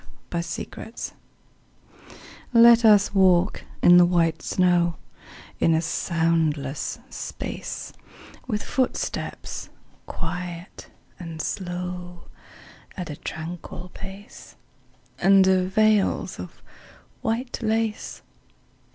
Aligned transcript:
VELVET 0.31 0.71
SHOES 0.75 1.13
Let 2.53 2.83
us 2.83 3.13
walk 3.13 3.65
in 3.83 3.97
the 3.97 4.05
white 4.07 4.41
snow 4.41 4.95
In 5.59 5.75
a 5.75 5.79
soundless 5.83 6.97
space; 7.11 7.93
With 8.47 8.63
footsteps 8.63 9.69
quiet 10.07 10.89
and 11.19 11.39
slow, 11.39 12.23
At 12.97 13.11
a 13.11 13.15
tranquil 13.15 13.91
pace, 13.93 14.55
Under 15.21 15.65
veils 15.65 16.39
of 16.39 16.63
white 17.21 17.59
lace. 17.61 18.23